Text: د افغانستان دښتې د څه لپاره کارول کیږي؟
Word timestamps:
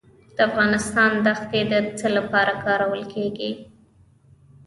د 0.35 0.37
افغانستان 0.49 1.11
دښتې 1.25 1.61
د 1.71 1.73
څه 1.99 2.07
لپاره 2.17 2.53
کارول 2.65 3.01
کیږي؟ 3.13 3.51